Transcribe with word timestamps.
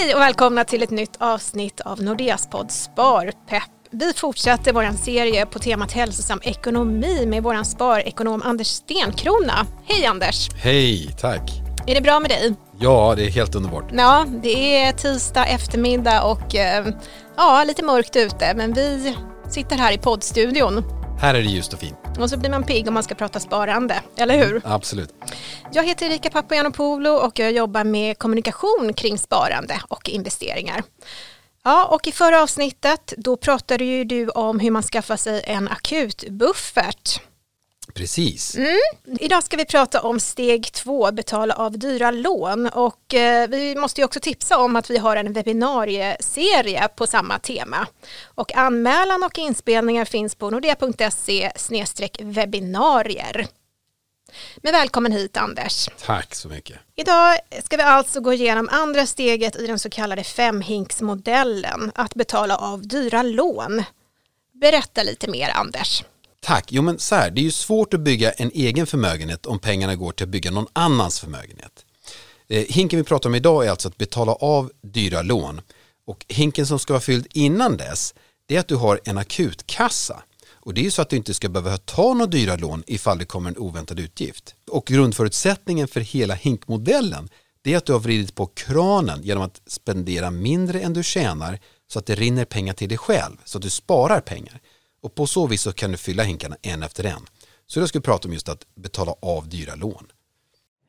Hej 0.00 0.14
och 0.14 0.20
välkomna 0.20 0.64
till 0.64 0.82
ett 0.82 0.90
nytt 0.90 1.16
avsnitt 1.18 1.80
av 1.80 2.02
Nordeas 2.02 2.46
podd 2.50 2.70
Sparpepp. 2.70 3.62
Vi 3.90 4.12
fortsätter 4.12 4.72
vår 4.72 4.96
serie 4.96 5.46
på 5.46 5.58
temat 5.58 5.92
hälsosam 5.92 6.40
ekonomi 6.42 7.26
med 7.26 7.42
vår 7.42 7.64
sparekonom 7.64 8.42
Anders 8.42 8.66
Stenkrona. 8.66 9.66
Hej 9.86 10.06
Anders! 10.06 10.48
Hej, 10.54 11.14
tack! 11.20 11.50
Är 11.86 11.94
det 11.94 12.00
bra 12.00 12.20
med 12.20 12.30
dig? 12.30 12.54
Ja, 12.78 13.14
det 13.16 13.26
är 13.26 13.30
helt 13.30 13.54
underbart. 13.54 13.90
Ja, 13.92 14.26
det 14.42 14.82
är 14.82 14.92
tisdag 14.92 15.46
eftermiddag 15.46 16.22
och 16.22 16.54
eh, 16.54 16.86
ja, 17.36 17.64
lite 17.64 17.84
mörkt 17.84 18.16
ute 18.16 18.54
men 18.56 18.72
vi 18.72 19.16
sitter 19.50 19.76
här 19.76 19.92
i 19.92 19.98
poddstudion. 19.98 20.84
Här 21.18 21.34
är 21.34 21.42
det 21.42 21.48
ljust 21.48 21.72
och 21.72 21.78
fint. 21.78 21.98
Och 22.18 22.30
så 22.30 22.36
blir 22.36 22.50
man 22.50 22.64
pigg 22.64 22.88
om 22.88 22.94
man 22.94 23.02
ska 23.02 23.14
prata 23.14 23.40
sparande, 23.40 24.02
eller 24.16 24.46
hur? 24.46 24.62
Absolut. 24.64 25.14
Jag 25.72 25.84
heter 25.84 26.06
Erika 26.06 26.30
Papagiannopoulou 26.30 27.16
och 27.16 27.38
jag 27.38 27.52
jobbar 27.52 27.84
med 27.84 28.18
kommunikation 28.18 28.92
kring 28.96 29.18
sparande 29.18 29.80
och 29.88 30.08
investeringar. 30.08 30.82
Ja, 31.64 31.84
och 31.86 32.06
i 32.06 32.12
förra 32.12 32.42
avsnittet 32.42 33.14
då 33.16 33.36
pratade 33.36 33.84
ju 33.84 34.04
du 34.04 34.28
om 34.28 34.60
hur 34.60 34.70
man 34.70 34.82
skaffar 34.82 35.16
sig 35.16 35.42
en 35.46 35.68
akutbuffert. 35.68 37.20
Precis. 37.96 38.56
Mm. 38.56 38.76
Idag 39.20 39.44
ska 39.44 39.56
vi 39.56 39.64
prata 39.64 40.02
om 40.02 40.20
steg 40.20 40.72
två, 40.72 41.12
betala 41.12 41.54
av 41.54 41.78
dyra 41.78 42.10
lån. 42.10 42.66
Och 42.66 43.14
eh, 43.14 43.48
vi 43.48 43.76
måste 43.76 44.00
ju 44.00 44.04
också 44.04 44.20
tipsa 44.20 44.58
om 44.58 44.76
att 44.76 44.90
vi 44.90 44.98
har 44.98 45.16
en 45.16 45.32
webbinarieserie 45.32 46.88
på 46.88 47.06
samma 47.06 47.38
tema. 47.38 47.86
Och 48.24 48.56
anmälan 48.56 49.22
och 49.22 49.38
inspelningar 49.38 50.04
finns 50.04 50.34
på 50.34 50.50
nordea.se 50.50 51.52
webbinarier. 52.20 53.46
Men 54.56 54.72
välkommen 54.72 55.12
hit 55.12 55.36
Anders. 55.36 55.88
Tack 56.06 56.34
så 56.34 56.48
mycket. 56.48 56.78
Idag 56.96 57.38
ska 57.64 57.76
vi 57.76 57.82
alltså 57.82 58.20
gå 58.20 58.32
igenom 58.32 58.68
andra 58.72 59.06
steget 59.06 59.56
i 59.56 59.66
den 59.66 59.78
så 59.78 59.90
kallade 59.90 60.24
femhinksmodellen, 60.24 61.92
att 61.94 62.14
betala 62.14 62.56
av 62.56 62.88
dyra 62.88 63.22
lån. 63.22 63.84
Berätta 64.52 65.02
lite 65.02 65.30
mer 65.30 65.50
Anders. 65.54 66.04
Tack. 66.46 66.72
Jo 66.72 66.82
men 66.82 66.98
så 66.98 67.14
här, 67.14 67.30
det 67.30 67.40
är 67.40 67.42
ju 67.42 67.50
svårt 67.50 67.94
att 67.94 68.00
bygga 68.00 68.32
en 68.32 68.50
egen 68.54 68.86
förmögenhet 68.86 69.46
om 69.46 69.58
pengarna 69.58 69.96
går 69.96 70.12
till 70.12 70.24
att 70.24 70.30
bygga 70.30 70.50
någon 70.50 70.66
annans 70.72 71.20
förmögenhet. 71.20 71.84
Eh, 72.48 72.64
hinken 72.68 72.98
vi 72.98 73.04
pratar 73.04 73.30
om 73.30 73.34
idag 73.34 73.66
är 73.66 73.70
alltså 73.70 73.88
att 73.88 73.98
betala 73.98 74.32
av 74.32 74.70
dyra 74.82 75.22
lån. 75.22 75.60
Och 76.06 76.24
hinken 76.28 76.66
som 76.66 76.78
ska 76.78 76.92
vara 76.92 77.00
fylld 77.00 77.26
innan 77.32 77.76
dess, 77.76 78.14
det 78.48 78.56
är 78.56 78.60
att 78.60 78.68
du 78.68 78.76
har 78.76 79.00
en 79.04 79.18
akutkassa. 79.18 80.22
Och 80.50 80.74
det 80.74 80.80
är 80.80 80.82
ju 80.82 80.90
så 80.90 81.02
att 81.02 81.08
du 81.08 81.16
inte 81.16 81.34
ska 81.34 81.48
behöva 81.48 81.78
ta 81.78 82.14
några 82.14 82.26
dyra 82.26 82.56
lån 82.56 82.82
ifall 82.86 83.18
det 83.18 83.24
kommer 83.24 83.50
en 83.50 83.58
oväntad 83.58 84.00
utgift. 84.00 84.54
Och 84.70 84.86
grundförutsättningen 84.86 85.88
för 85.88 86.00
hela 86.00 86.34
hinkmodellen 86.34 87.28
det 87.62 87.72
är 87.72 87.76
att 87.76 87.86
du 87.86 87.92
har 87.92 88.00
vridit 88.00 88.34
på 88.34 88.46
kranen 88.46 89.22
genom 89.22 89.42
att 89.42 89.60
spendera 89.66 90.30
mindre 90.30 90.80
än 90.80 90.92
du 90.92 91.02
tjänar 91.02 91.58
så 91.88 91.98
att 91.98 92.06
det 92.06 92.14
rinner 92.14 92.44
pengar 92.44 92.74
till 92.74 92.88
dig 92.88 92.98
själv, 92.98 93.36
så 93.44 93.58
att 93.58 93.62
du 93.62 93.70
sparar 93.70 94.20
pengar. 94.20 94.60
Och 95.06 95.14
på 95.14 95.26
så 95.26 95.46
vis 95.46 95.62
så 95.62 95.72
kan 95.72 95.90
du 95.90 95.96
fylla 95.96 96.22
hinkarna 96.22 96.56
en 96.62 96.82
efter 96.82 97.04
en. 97.04 97.20
Så 97.66 97.80
då 97.80 97.88
ska 97.88 97.98
vi 97.98 98.02
prata 98.02 98.28
om 98.28 98.32
just 98.32 98.48
att 98.48 98.66
betala 98.74 99.14
av 99.22 99.48
dyra 99.48 99.74
lån. 99.74 100.06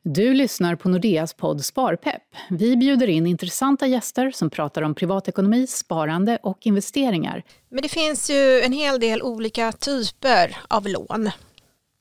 Du 0.02 0.34
lyssnar 0.34 0.76
på 0.76 0.88
Nordeas 0.88 1.34
podd 1.34 1.64
Sparpepp. 1.64 2.22
Vi 2.50 2.76
bjuder 2.76 3.06
in 3.06 3.26
intressanta 3.26 3.86
gäster 3.86 4.30
som 4.30 4.50
pratar 4.50 4.82
om 4.82 4.94
privatekonomi, 4.94 5.66
sparande 5.66 6.38
och 6.42 6.58
investeringar. 6.66 7.42
Men 7.68 7.82
det 7.82 7.88
finns 7.88 8.30
ju 8.30 8.60
en 8.60 8.72
hel 8.72 9.00
del 9.00 9.22
olika 9.22 9.72
typer 9.72 10.56
av 10.68 10.88
lån. 10.88 11.30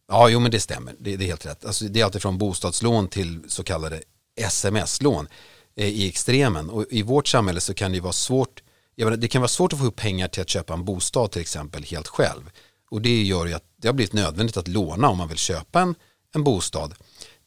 Ja, 0.08 0.30
jo 0.30 0.40
men 0.40 0.52
det 0.52 0.60
stämmer. 0.60 0.94
Det, 1.00 1.18
det 1.18 1.26
är 1.26 1.28
helt 1.28 1.46
rätt. 1.46 1.66
Alltså, 1.66 1.86
det 1.86 2.00
är 2.00 2.06
alltid 2.06 2.22
från 2.22 2.38
bostadslån 2.38 3.08
till 3.08 3.40
så 3.48 3.64
kallade 3.64 4.02
sms-lån 4.40 5.28
eh, 5.76 5.88
i 5.88 6.08
extremen. 6.08 6.70
Och 6.70 6.86
i 6.90 7.02
vårt 7.02 7.28
samhälle 7.28 7.60
så 7.60 7.74
kan 7.74 7.92
det 7.92 8.00
vara 8.00 8.14
svårt 8.14 8.62
menar, 9.06 9.18
det 9.18 9.28
kan 9.28 9.42
vara 9.42 9.50
svårt 9.50 9.74
att 9.74 9.80
få 9.80 9.86
ihop 9.86 9.96
pengar 9.96 10.28
till 10.28 10.42
att 10.42 10.50
köpa 10.50 10.74
en 10.74 10.86
bostad 10.86 11.32
till 11.32 11.42
exempel 11.42 11.84
helt 11.84 12.08
själv. 12.08 12.50
Och 12.90 13.02
det 13.02 13.24
gör 13.24 13.46
ju 13.46 13.54
att 13.54 13.64
det 13.78 13.88
har 13.88 13.94
blivit 13.94 14.14
nödvändigt 14.14 14.58
att 14.58 14.68
låna 14.68 15.10
om 15.10 15.18
man 15.18 15.28
vill 15.28 15.38
köpa 15.38 15.82
en, 15.82 15.96
en 16.36 16.44
bostad. 16.44 16.96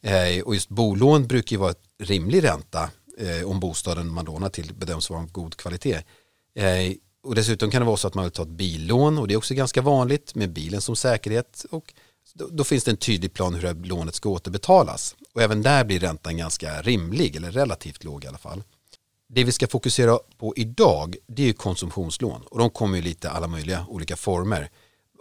Eh, 0.01 0.43
och 0.43 0.53
just 0.53 0.69
bolån 0.69 1.27
brukar 1.27 1.51
ju 1.51 1.59
vara 1.59 1.71
ett 1.71 1.83
rimlig 1.99 2.43
ränta 2.43 2.89
eh, 3.17 3.49
om 3.49 3.59
bostaden 3.59 4.09
man 4.09 4.25
lånar 4.25 4.49
till 4.49 4.73
bedöms 4.73 5.09
vara 5.09 5.19
av 5.19 5.31
god 5.31 5.57
kvalitet. 5.57 6.01
Eh, 6.55 6.93
och 7.23 7.35
dessutom 7.35 7.71
kan 7.71 7.81
det 7.81 7.85
vara 7.85 7.97
så 7.97 8.07
att 8.07 8.13
man 8.13 8.23
vill 8.23 8.31
ta 8.31 8.43
ett 8.43 8.49
billån 8.49 9.17
och 9.17 9.27
det 9.27 9.33
är 9.33 9.37
också 9.37 9.53
ganska 9.53 9.81
vanligt 9.81 10.35
med 10.35 10.53
bilen 10.53 10.81
som 10.81 10.95
säkerhet. 10.95 11.65
Och 11.69 11.93
då, 12.33 12.47
då 12.51 12.63
finns 12.63 12.83
det 12.83 12.91
en 12.91 12.97
tydlig 12.97 13.33
plan 13.33 13.55
hur 13.55 13.61
det 13.61 13.87
lånet 13.87 14.15
ska 14.15 14.29
återbetalas. 14.29 15.15
Och 15.33 15.41
även 15.41 15.61
där 15.61 15.83
blir 15.83 15.99
räntan 15.99 16.37
ganska 16.37 16.81
rimlig 16.81 17.35
eller 17.35 17.51
relativt 17.51 18.03
låg 18.03 18.23
i 18.23 18.27
alla 18.27 18.37
fall. 18.37 18.63
Det 19.33 19.43
vi 19.43 19.51
ska 19.51 19.67
fokusera 19.67 20.19
på 20.37 20.53
idag 20.55 21.15
det 21.27 21.49
är 21.49 21.53
konsumtionslån 21.53 22.41
och 22.41 22.59
de 22.59 22.69
kommer 22.69 22.97
i 22.97 23.01
lite 23.01 23.29
alla 23.29 23.47
möjliga 23.47 23.85
olika 23.89 24.15
former 24.15 24.69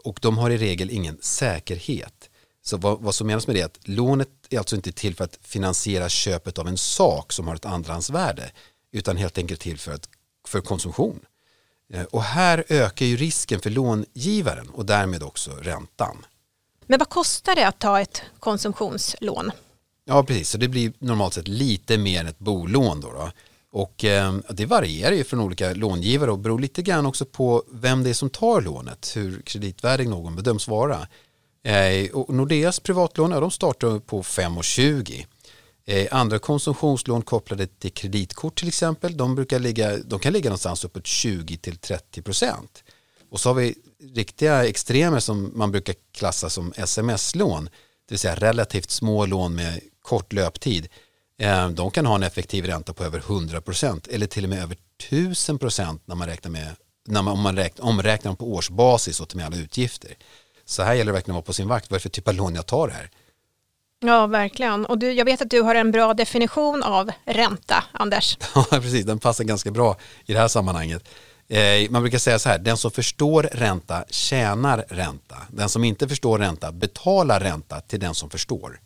och 0.05 0.19
de 0.23 0.39
har 0.39 0.51
i 0.51 0.59
regel 0.59 0.91
ingen 0.91 1.19
säkerhet. 1.21 2.31
Så 2.63 2.77
vad, 2.77 3.01
vad 3.01 3.15
som 3.15 3.27
menas 3.27 3.47
med 3.47 3.57
det 3.57 3.61
är 3.61 3.65
att 3.65 3.79
lånet 3.83 4.29
är 4.51 4.59
alltså 4.59 4.77
inte 4.77 4.93
till 4.93 5.15
för 5.15 5.25
att 5.25 5.39
finansiera 5.43 6.09
köpet 6.09 6.59
av 6.59 6.69
en 6.69 6.79
sak 6.79 7.33
som 7.33 7.49
har 7.49 7.55
ett 7.55 7.65
andrahandsvärde 7.65 8.53
utan 8.93 9.17
helt 9.17 9.39
enkelt 9.39 9.61
till 9.61 9.79
för, 9.79 9.93
att, 9.93 10.09
för 10.49 10.61
konsumtion. 10.61 11.21
Eh, 11.93 12.05
och 12.05 12.23
här 12.23 12.65
ökar 12.69 13.07
ju 13.07 13.17
risken 13.17 13.61
för 13.61 13.71
långivaren 13.71 14.69
och 14.69 14.87
därmed 14.87 15.23
också 15.23 15.51
räntan. 15.51 16.27
Men 16.87 16.99
vad 16.99 17.09
kostar 17.09 17.55
det 17.55 17.67
att 17.67 17.79
ta 17.79 18.01
ett 18.01 18.23
konsumtionslån? 18.39 19.51
Ja, 20.05 20.25
precis. 20.25 20.51
Så 20.51 20.59
det 20.59 20.69
blir 20.69 20.93
normalt 20.99 21.35
sett 21.35 21.49
lite 21.49 21.99
mer 21.99 22.21
än 22.21 22.27
ett 22.27 22.39
bolån. 22.39 23.01
Då, 23.01 23.13
då. 23.13 23.31
Och 23.73 24.05
eh, 24.05 24.35
det 24.51 24.67
varierar 24.67 25.13
ju 25.13 25.25
från 25.25 25.41
olika 25.41 25.75
långivare 25.75 26.31
och 26.31 26.39
beror 26.39 26.59
lite 26.59 26.83
grann 26.83 27.07
också 27.07 27.25
på 27.25 27.65
vem 27.73 28.03
det 28.03 28.11
är 28.11 28.15
som 28.15 28.31
tar 28.31 28.61
lånet, 28.61 29.13
hur 29.17 29.43
kreditvärdig 29.43 30.09
någon 30.09 30.37
bedöms 30.37 30.69
vara. 30.69 31.09
Eh, 31.65 32.11
och 32.13 32.35
Nordeas 32.35 32.81
privatlån, 32.81 33.31
ja, 33.31 33.41
de 33.41 33.51
startar 33.51 33.99
på 33.99 34.23
5,20. 34.23 35.27
Eh, 35.87 36.09
andra 36.11 36.39
konsumtionslån 36.39 37.23
kopplade 37.23 37.67
till 37.67 37.93
kreditkort 37.93 38.59
till 38.59 38.69
exempel, 38.69 39.17
de, 39.17 39.35
brukar 39.35 39.59
ligga, 39.59 39.97
de 39.97 40.19
kan 40.19 40.33
ligga 40.33 40.51
någonstans 40.51 40.85
uppåt 40.85 41.05
20-30 41.05 42.23
procent. 42.23 42.85
Och 43.31 43.41
så 43.41 43.49
har 43.49 43.55
vi 43.55 43.75
riktiga 44.15 44.67
extremer 44.67 45.21
som 45.21 45.53
man 45.55 45.71
brukar 45.71 45.95
klassa 46.13 46.51
som 46.51 46.73
sms-lån, 46.77 47.65
det 47.65 48.13
vill 48.15 48.19
säga 48.19 48.35
relativt 48.35 48.91
små 48.91 49.27
lån 49.27 49.55
med 49.55 49.81
kort 50.03 50.33
löptid 50.33 50.89
de 51.73 51.91
kan 51.91 52.07
ha 52.07 52.15
en 52.15 52.23
effektiv 52.23 52.67
ränta 52.67 52.93
på 52.93 53.05
över 53.05 53.21
100% 53.21 54.09
eller 54.11 54.27
till 54.27 54.45
och 54.45 54.51
med 54.51 54.63
över 54.63 54.77
1000% 55.11 56.01
när 56.05 56.15
man 56.15 56.29
räknar 56.29 56.51
med 56.51 56.77
när 57.09 57.23
man, 57.23 57.33
om 57.33 57.41
man 57.41 57.57
räknar, 57.57 57.87
omräknar 57.87 58.35
på 58.35 58.53
årsbasis 58.55 59.21
och 59.21 59.37
med 59.37 59.47
alla 59.47 59.57
utgifter. 59.57 60.15
Så 60.65 60.83
här 60.83 60.95
gäller 60.95 61.13
det 61.13 61.13
verkligen 61.13 61.35
att 61.35 61.43
vara 61.43 61.47
på 61.47 61.53
sin 61.53 61.69
vakt. 61.69 61.91
Vad 61.91 61.97
är 61.97 61.99
det 61.99 62.03
för 62.03 62.09
typ 62.09 62.29
av 62.29 62.35
lån 62.35 62.55
jag 62.55 62.67
tar 62.67 62.89
här? 62.89 63.11
Ja, 64.01 64.27
verkligen. 64.27 64.87
Och 64.87 64.99
du, 64.99 65.13
jag 65.13 65.25
vet 65.25 65.43
att 65.43 65.51
du 65.51 65.63
har 65.63 65.75
en 65.75 65.91
bra 65.91 66.15
definition 66.15 66.83
av 66.83 67.11
ränta, 67.25 67.85
Anders. 67.93 68.39
Ja, 68.55 68.65
precis. 68.71 69.05
Den 69.05 69.19
passar 69.19 69.45
ganska 69.45 69.71
bra 69.71 69.97
i 70.27 70.33
det 70.33 70.39
här 70.39 70.49
sammanhanget. 70.49 71.09
Eh, 71.49 71.91
man 71.91 72.03
brukar 72.03 72.19
säga 72.19 72.39
så 72.39 72.49
här, 72.49 72.59
den 72.59 72.77
som 72.77 72.91
förstår 72.91 73.43
ränta 73.43 74.05
tjänar 74.11 74.85
ränta. 74.89 75.37
Den 75.49 75.69
som 75.69 75.85
inte 75.85 76.09
förstår 76.09 76.39
ränta 76.39 76.73
betalar 76.73 77.41
ränta 77.41 77.81
till 77.81 78.01
den 78.01 78.15
som 78.15 78.31
förstår. 78.31 78.81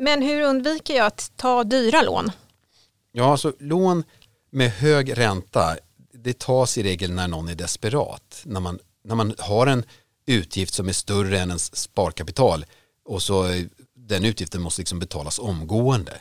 Men 0.00 0.22
hur 0.22 0.42
undviker 0.42 0.94
jag 0.94 1.06
att 1.06 1.32
ta 1.36 1.64
dyra 1.64 2.02
lån? 2.02 2.30
Ja, 3.12 3.32
alltså 3.32 3.52
lån 3.58 4.04
med 4.50 4.70
hög 4.70 5.18
ränta, 5.18 5.76
det 6.12 6.38
tas 6.38 6.78
i 6.78 6.82
regel 6.82 7.12
när 7.12 7.28
någon 7.28 7.48
är 7.48 7.54
desperat. 7.54 8.42
När 8.44 8.60
man, 8.60 8.78
när 9.04 9.14
man 9.14 9.34
har 9.38 9.66
en 9.66 9.84
utgift 10.26 10.74
som 10.74 10.88
är 10.88 10.92
större 10.92 11.40
än 11.40 11.48
ens 11.48 11.76
sparkapital 11.76 12.64
och 13.04 13.22
så 13.22 13.46
eh, 13.46 13.64
den 13.94 14.24
utgiften 14.24 14.62
måste 14.62 14.80
liksom 14.80 14.98
betalas 14.98 15.38
omgående. 15.38 16.20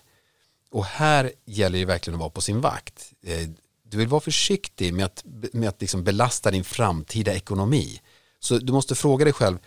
Och 0.71 0.85
här 0.85 1.31
gäller 1.45 1.79
det 1.79 1.85
verkligen 1.85 2.15
att 2.15 2.19
vara 2.19 2.29
på 2.29 2.41
sin 2.41 2.61
vakt. 2.61 3.11
Eh, 3.25 3.49
du 3.83 3.97
vill 3.97 4.07
vara 4.07 4.21
försiktig 4.21 4.93
med 4.93 5.05
att, 5.05 5.23
med 5.53 5.69
att 5.69 5.81
liksom 5.81 6.03
belasta 6.03 6.51
din 6.51 6.63
framtida 6.63 7.33
ekonomi. 7.33 8.01
Så 8.39 8.57
du 8.57 8.73
måste 8.73 8.95
fråga 8.95 9.25
dig 9.25 9.33
själv, 9.33 9.57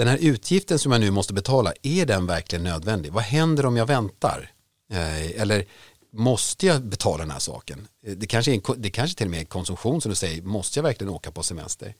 den 0.00 0.08
här 0.08 0.18
utgiften 0.20 0.78
som 0.78 0.92
jag 0.92 1.00
nu 1.00 1.10
måste 1.10 1.34
betala, 1.34 1.72
är 1.82 2.06
den 2.06 2.26
verkligen 2.26 2.64
nödvändig? 2.64 3.12
Vad 3.12 3.24
händer 3.24 3.66
om 3.66 3.76
jag 3.76 3.86
väntar? 3.86 4.50
Eh, 4.92 5.40
eller 5.40 5.64
måste 6.12 6.66
jag 6.66 6.82
betala 6.82 7.18
den 7.18 7.30
här 7.30 7.38
saken? 7.38 7.88
Eh, 8.06 8.12
det 8.12 8.26
kanske, 8.26 8.54
är, 8.54 8.76
det 8.76 8.90
kanske 8.90 9.16
till 9.16 9.26
och 9.26 9.30
med 9.30 9.40
är 9.40 9.44
konsumtion 9.44 10.00
som 10.00 10.10
du 10.10 10.16
säger, 10.16 10.42
måste 10.42 10.78
jag 10.78 10.82
verkligen 10.82 11.12
åka 11.12 11.30
på 11.30 11.42
semester? 11.42 11.94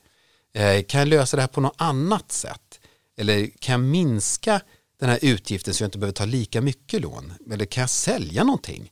Eh, 0.55 0.83
kan 0.83 0.99
jag 0.99 1.09
lösa 1.09 1.37
det 1.37 1.41
här 1.41 1.49
på 1.49 1.61
något 1.61 1.75
annat 1.77 2.33
sätt? 2.33 2.81
Eller 3.17 3.51
kan 3.59 3.73
jag 3.73 3.81
minska 3.81 4.61
den 5.01 5.09
här 5.09 5.19
utgiften 5.23 5.75
så 5.75 5.83
jag 5.83 5.89
inte 5.89 5.99
behöver 5.99 6.17
ta 6.17 6.25
lika 6.25 6.61
mycket 6.61 7.01
lån? 7.01 7.33
Eller 7.53 7.65
kan 7.65 7.81
jag 7.81 7.91
sälja 7.91 8.45
någonting? 8.45 8.91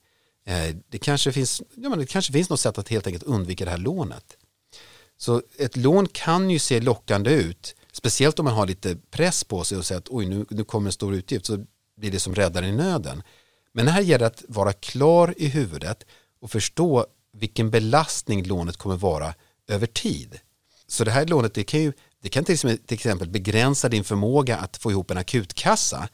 Det 0.89 0.99
kanske 0.99 1.33
finns, 1.33 1.63
ja, 1.75 1.89
men 1.89 1.99
det 1.99 2.07
kanske 2.07 2.33
finns 2.33 2.51
något 2.51 2.61
sätt 2.61 2.79
att 2.79 2.89
helt 2.89 3.07
enkelt 3.07 3.25
undvika 3.25 3.65
det 3.65 3.71
här 3.71 3.79
lånet. 3.79 4.37
Så 5.17 5.43
ett 5.59 5.77
lån 5.77 6.09
kan 6.09 6.51
ju 6.51 6.59
se 6.59 6.81
lockande 6.81 7.31
ut 7.31 7.75
Speciellt 7.99 8.39
om 8.39 8.45
man 8.45 8.55
har 8.55 8.67
lite 8.67 8.97
press 9.11 9.45
på 9.45 9.65
sig 9.65 9.79
och 9.79 9.87
säger 9.87 9.99
att 9.99 10.09
oj 10.09 10.27
nu, 10.27 10.47
nu 10.51 10.65
kommer 10.65 10.89
en 10.89 10.93
stor 10.93 11.15
utgift 11.15 11.47
så 11.47 11.65
blir 11.97 12.11
det 12.11 12.21
som 12.21 12.35
räddaren 12.35 12.69
i 12.69 12.73
nöden. 12.73 13.23
Men 13.73 13.89
här 13.89 14.01
gäller 14.01 14.19
det 14.19 14.27
att 14.27 14.45
vara 14.49 14.73
klar 14.73 15.35
i 15.37 15.47
huvudet 15.47 16.05
och 16.41 16.51
förstå 16.51 17.07
vilken 17.33 17.71
belastning 17.71 18.45
lånet 18.45 18.77
kommer 18.77 18.97
vara 18.97 19.35
över 19.69 19.87
tid. 19.87 20.41
Så 20.87 21.05
det 21.05 21.11
här 21.11 21.27
lånet 21.27 21.55
det 21.55 21.65
kan, 21.65 21.81
ju, 21.81 21.93
det 22.23 22.29
kan 22.29 22.45
till 22.45 22.79
exempel 22.89 23.29
begränsa 23.29 23.89
din 23.89 24.05
förmåga 24.05 24.57
att 24.57 24.77
få 24.77 24.91
ihop 24.91 25.11
en 25.11 25.19
akutkassa 25.19 26.09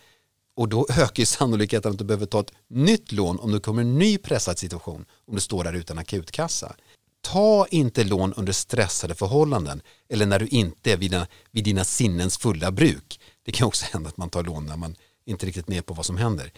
och 0.56 0.68
då 0.68 0.86
ökar 0.90 1.20
ju 1.20 1.26
sannolikheten 1.26 1.92
att 1.92 1.98
du 1.98 2.04
behöver 2.04 2.26
ta 2.26 2.40
ett 2.40 2.52
nytt 2.68 3.12
lån 3.12 3.38
om 3.38 3.52
det 3.52 3.60
kommer 3.60 3.82
en 3.82 3.98
ny 3.98 4.18
pressad 4.18 4.58
situation 4.58 5.04
om 5.26 5.34
du 5.34 5.40
står 5.40 5.64
där 5.64 5.72
utan 5.72 5.98
akutkassa. 5.98 6.76
Ta 7.24 7.66
inte 7.70 8.04
lån 8.04 8.32
under 8.32 8.52
stressade 8.52 9.14
förhållanden 9.14 9.82
eller 10.08 10.26
när 10.26 10.38
du 10.38 10.46
inte 10.46 10.92
är 10.92 10.96
vid 10.96 11.10
dina, 11.10 11.26
vid 11.50 11.64
dina 11.64 11.84
sinnens 11.84 12.38
fulla 12.38 12.70
bruk. 12.70 13.20
Det 13.44 13.52
kan 13.52 13.66
också 13.66 13.86
hända 13.92 14.08
att 14.08 14.16
man 14.16 14.30
tar 14.30 14.42
lån 14.42 14.66
när 14.66 14.76
man 14.76 14.96
inte 15.26 15.46
riktigt 15.46 15.68
med 15.68 15.86
på 15.86 15.94
vad 15.94 16.06
som 16.06 16.16
händer. 16.16 16.52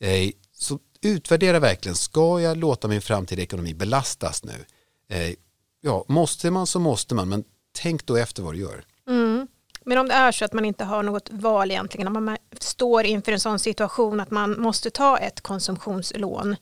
Eh, 0.00 0.30
så 0.52 0.78
utvärdera 1.02 1.58
verkligen, 1.58 1.96
ska 1.96 2.40
jag 2.40 2.56
låta 2.56 2.88
min 2.88 3.02
framtida 3.02 3.42
ekonomi 3.42 3.74
belastas 3.74 4.44
nu? 4.44 4.64
Eh, 5.08 5.34
ja, 5.80 6.04
måste 6.08 6.50
man 6.50 6.66
så 6.66 6.80
måste 6.80 7.14
man, 7.14 7.28
men 7.28 7.44
tänk 7.78 8.06
då 8.06 8.16
efter 8.16 8.42
vad 8.42 8.54
du 8.54 8.60
gör. 8.60 8.84
Mm. 9.08 9.46
Men 9.84 9.98
om 9.98 10.08
det 10.08 10.14
är 10.14 10.32
så 10.32 10.44
att 10.44 10.52
man 10.52 10.64
inte 10.64 10.84
har 10.84 11.02
något 11.02 11.30
val 11.30 11.70
egentligen, 11.70 12.16
om 12.16 12.24
man 12.24 12.36
står 12.60 13.04
inför 13.04 13.32
en 13.32 13.40
sån 13.40 13.58
situation 13.58 14.20
att 14.20 14.30
man 14.30 14.60
måste 14.60 14.90
ta 14.90 15.18
ett 15.18 15.40
konsumtionslån, 15.40 16.56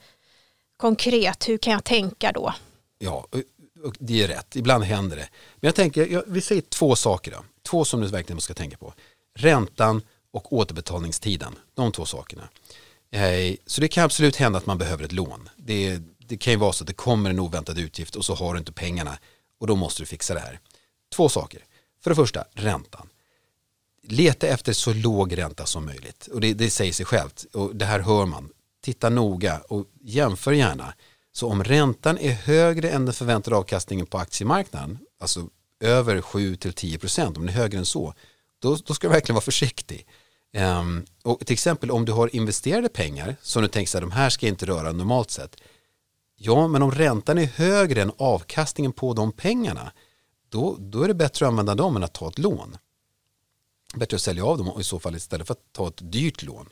konkret, 0.76 1.48
hur 1.48 1.58
kan 1.58 1.72
jag 1.72 1.84
tänka 1.84 2.32
då? 2.32 2.54
Ja, 2.98 3.26
det 3.98 4.22
är 4.22 4.28
rätt, 4.28 4.56
ibland 4.56 4.84
händer 4.84 5.16
det. 5.16 5.28
Men 5.54 5.68
jag 5.68 5.74
tänker, 5.74 6.06
jag, 6.06 6.22
vi 6.26 6.40
säger 6.40 6.62
två 6.62 6.96
saker 6.96 7.30
då, 7.30 7.44
två 7.62 7.84
som 7.84 8.00
du 8.00 8.06
verkligen 8.06 8.40
ska 8.40 8.54
tänka 8.54 8.76
på. 8.76 8.94
Räntan 9.34 10.02
och 10.30 10.52
återbetalningstiden, 10.52 11.54
de 11.74 11.92
två 11.92 12.04
sakerna. 12.04 12.48
Eh, 13.10 13.56
så 13.66 13.80
det 13.80 13.88
kan 13.88 14.04
absolut 14.04 14.36
hända 14.36 14.58
att 14.58 14.66
man 14.66 14.78
behöver 14.78 15.04
ett 15.04 15.12
lån. 15.12 15.48
Det, 15.56 15.98
det 16.18 16.36
kan 16.36 16.52
ju 16.52 16.58
vara 16.58 16.72
så 16.72 16.84
att 16.84 16.88
det 16.88 16.94
kommer 16.94 17.30
en 17.30 17.40
oväntad 17.40 17.78
utgift 17.78 18.16
och 18.16 18.24
så 18.24 18.34
har 18.34 18.54
du 18.54 18.58
inte 18.58 18.72
pengarna 18.72 19.18
och 19.60 19.66
då 19.66 19.76
måste 19.76 20.02
du 20.02 20.06
fixa 20.06 20.34
det 20.34 20.40
här. 20.40 20.60
Två 21.14 21.28
saker. 21.28 21.64
För 22.02 22.10
det 22.10 22.16
första, 22.16 22.44
räntan. 22.52 23.08
Leta 24.02 24.46
efter 24.46 24.72
så 24.72 24.92
låg 24.92 25.38
ränta 25.38 25.66
som 25.66 25.86
möjligt. 25.86 26.26
Och 26.26 26.40
det, 26.40 26.54
det 26.54 26.70
säger 26.70 26.92
sig 26.92 27.06
självt. 27.06 27.46
Och 27.52 27.76
det 27.76 27.84
här 27.84 28.00
hör 28.00 28.26
man. 28.26 28.48
Titta 28.82 29.10
noga 29.10 29.58
och 29.58 29.86
jämför 30.00 30.52
gärna. 30.52 30.94
Så 31.36 31.48
om 31.48 31.64
räntan 31.64 32.18
är 32.18 32.32
högre 32.32 32.90
än 32.90 33.04
den 33.04 33.14
förväntade 33.14 33.56
avkastningen 33.56 34.06
på 34.06 34.18
aktiemarknaden, 34.18 34.98
alltså 35.20 35.48
över 35.80 36.20
7-10%, 36.20 37.26
om 37.26 37.32
den 37.32 37.48
är 37.48 37.52
högre 37.52 37.78
än 37.78 37.86
så, 37.86 38.14
då, 38.58 38.76
då 38.86 38.94
ska 38.94 39.08
du 39.08 39.12
verkligen 39.12 39.34
vara 39.34 39.44
försiktig. 39.44 40.06
Um, 40.56 41.04
och 41.22 41.46
till 41.46 41.52
exempel 41.52 41.90
om 41.90 42.04
du 42.04 42.12
har 42.12 42.36
investerade 42.36 42.88
pengar 42.88 43.36
som 43.42 43.62
du 43.62 43.68
tänker 43.68 43.96
att 43.96 44.02
de 44.02 44.10
här 44.10 44.30
ska 44.30 44.46
jag 44.46 44.52
inte 44.52 44.66
röra 44.66 44.92
normalt 44.92 45.30
sett. 45.30 45.56
Ja, 46.36 46.68
men 46.68 46.82
om 46.82 46.90
räntan 46.90 47.38
är 47.38 47.46
högre 47.46 48.02
än 48.02 48.12
avkastningen 48.16 48.92
på 48.92 49.14
de 49.14 49.32
pengarna, 49.32 49.92
då, 50.48 50.76
då 50.78 51.02
är 51.02 51.08
det 51.08 51.14
bättre 51.14 51.46
att 51.46 51.50
använda 51.50 51.74
dem 51.74 51.96
än 51.96 52.04
att 52.04 52.14
ta 52.14 52.28
ett 52.28 52.38
lån. 52.38 52.76
Bättre 53.94 54.14
att 54.14 54.22
sälja 54.22 54.44
av 54.44 54.58
dem 54.58 54.68
och 54.68 54.80
i 54.80 54.84
så 54.84 55.00
fall 55.00 55.16
istället 55.16 55.46
för 55.46 55.54
att 55.54 55.72
ta 55.72 55.88
ett 55.88 56.12
dyrt 56.12 56.42
lån. 56.42 56.68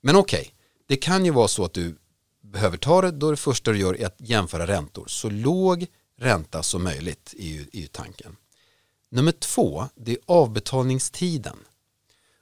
Men 0.00 0.16
okej, 0.16 0.40
okay, 0.40 0.52
det 0.86 0.96
kan 0.96 1.24
ju 1.24 1.30
vara 1.30 1.48
så 1.48 1.64
att 1.64 1.74
du 1.74 1.96
behöver 2.44 2.76
ta 2.76 3.02
det, 3.02 3.10
då 3.10 3.30
det 3.30 3.36
första 3.36 3.72
du 3.72 3.78
gör 3.78 4.00
är 4.00 4.06
att 4.06 4.16
jämföra 4.18 4.66
räntor. 4.66 5.04
Så 5.08 5.30
låg 5.30 5.86
ränta 6.18 6.62
som 6.62 6.84
möjligt 6.84 7.34
är 7.38 7.46
ju, 7.46 7.66
är 7.72 7.80
ju 7.80 7.86
tanken. 7.86 8.36
Nummer 9.10 9.32
två, 9.32 9.88
det 9.94 10.12
är 10.12 10.18
avbetalningstiden. 10.26 11.56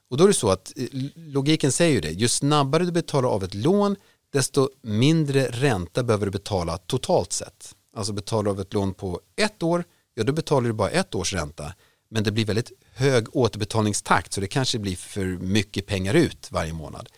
Och 0.09 0.17
då 0.17 0.23
är 0.23 0.27
det 0.27 0.33
så 0.33 0.49
att 0.49 0.73
eh, 0.77 0.85
logiken 1.15 1.71
säger 1.71 1.93
ju 1.93 2.01
det, 2.01 2.11
ju 2.11 2.27
snabbare 2.27 2.85
du 2.85 2.91
betalar 2.91 3.29
av 3.29 3.43
ett 3.43 3.53
lån 3.53 3.95
desto 4.33 4.69
mindre 4.81 5.47
ränta 5.47 6.03
behöver 6.03 6.25
du 6.25 6.31
betala 6.31 6.77
totalt 6.77 7.31
sett. 7.31 7.75
Alltså 7.95 8.13
betalar 8.13 8.43
du 8.43 8.49
av 8.49 8.59
ett 8.59 8.73
lån 8.73 8.93
på 8.93 9.21
ett 9.35 9.63
år, 9.63 9.83
ja 10.13 10.23
då 10.23 10.33
betalar 10.33 10.67
du 10.67 10.73
bara 10.73 10.89
ett 10.89 11.15
års 11.15 11.33
ränta. 11.33 11.73
Men 12.09 12.23
det 12.23 12.31
blir 12.31 12.45
väldigt 12.45 12.71
hög 12.93 13.35
återbetalningstakt 13.35 14.33
så 14.33 14.41
det 14.41 14.47
kanske 14.47 14.79
blir 14.79 14.95
för 14.95 15.25
mycket 15.25 15.85
pengar 15.85 16.13
ut 16.13 16.51
varje 16.51 16.73
månad. 16.73 17.09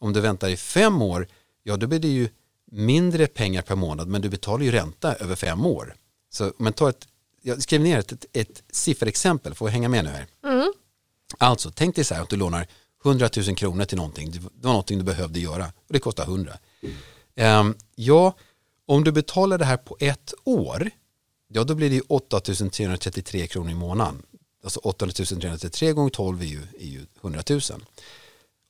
Om 0.00 0.12
du 0.12 0.20
väntar 0.20 0.48
i 0.48 0.56
fem 0.56 1.02
år, 1.02 1.28
ja 1.66 1.76
då 1.76 1.86
blir 1.86 1.98
det 1.98 2.08
ju 2.08 2.28
mindre 2.70 3.26
pengar 3.26 3.62
per 3.62 3.74
månad 3.74 4.08
men 4.08 4.22
du 4.22 4.28
betalar 4.28 4.64
ju 4.64 4.70
ränta 4.70 5.14
över 5.14 5.34
fem 5.34 5.66
år. 5.66 5.94
Så 6.30 6.44
om 6.44 6.52
man 6.58 6.72
tar 6.72 6.90
ett, 6.90 7.08
jag 7.42 7.62
skrev 7.62 7.80
ner 7.80 7.98
ett, 7.98 8.12
ett, 8.12 8.26
ett 8.32 8.62
sifferexempel, 8.70 9.54
får 9.54 9.68
jag 9.68 9.72
hänga 9.72 9.88
med 9.88 10.04
nu 10.04 10.10
här. 10.10 10.26
Mm. 10.44 10.72
Alltså, 11.38 11.70
tänk 11.74 11.96
dig 11.96 12.04
så 12.04 12.14
här 12.14 12.22
att 12.22 12.28
du 12.28 12.36
lånar 12.36 12.66
100 13.04 13.28
000 13.36 13.56
kronor 13.56 13.84
till 13.84 13.96
någonting. 13.96 14.30
Det 14.30 14.40
var 14.40 14.72
någonting 14.72 14.98
du 14.98 15.04
behövde 15.04 15.40
göra 15.40 15.64
och 15.64 15.92
det 15.92 15.98
kostar 15.98 16.24
100. 16.24 16.58
Um, 17.36 17.76
ja, 17.94 18.36
om 18.86 19.04
du 19.04 19.12
betalar 19.12 19.58
det 19.58 19.64
här 19.64 19.76
på 19.76 19.96
ett 20.00 20.34
år, 20.44 20.90
ja 21.48 21.64
då 21.64 21.74
blir 21.74 21.90
det 21.90 22.00
8 22.00 22.40
333 22.40 23.46
kronor 23.46 23.70
i 23.70 23.74
månaden. 23.74 24.22
Alltså 24.64 24.80
8 24.80 25.06
333 25.06 25.92
gånger 25.92 26.10
12 26.10 26.40
är 26.40 26.46
ju, 26.46 26.62
är 26.80 26.86
ju 26.86 27.06
100 27.20 27.42
000. 27.50 27.60